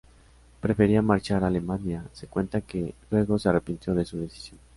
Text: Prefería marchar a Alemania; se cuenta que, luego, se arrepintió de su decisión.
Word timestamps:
Prefería 0.59 1.03
marchar 1.03 1.43
a 1.43 1.45
Alemania; 1.47 2.03
se 2.11 2.25
cuenta 2.25 2.61
que, 2.61 2.95
luego, 3.11 3.37
se 3.37 3.49
arrepintió 3.49 3.93
de 3.93 4.03
su 4.03 4.17
decisión. 4.17 4.59